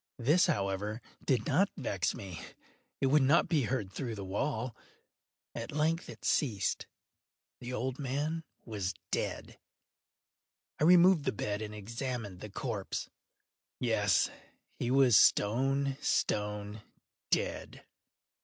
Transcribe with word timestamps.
This, 0.17 0.47
however, 0.47 0.99
did 1.23 1.45
not 1.45 1.69
vex 1.77 2.15
me; 2.15 2.41
it 3.01 3.05
would 3.05 3.21
not 3.21 3.47
be 3.47 3.65
heard 3.65 3.91
through 3.93 4.15
the 4.15 4.25
wall. 4.25 4.75
At 5.53 5.71
length 5.71 6.09
it 6.09 6.25
ceased. 6.25 6.87
The 7.59 7.71
old 7.71 7.99
man 7.99 8.43
was 8.65 8.95
dead. 9.11 9.59
I 10.79 10.85
removed 10.85 11.25
the 11.25 11.31
bed 11.31 11.61
and 11.61 11.75
examined 11.75 12.39
the 12.39 12.49
corpse. 12.49 13.11
Yes, 13.79 14.31
he 14.79 14.89
was 14.89 15.17
stone, 15.17 15.97
stone 16.01 16.81
dead. 17.29 17.85